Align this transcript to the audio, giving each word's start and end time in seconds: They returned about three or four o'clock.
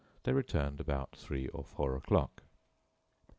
They 0.23 0.33
returned 0.33 0.79
about 0.79 1.15
three 1.15 1.47
or 1.49 1.63
four 1.63 1.95
o'clock. 1.95 2.41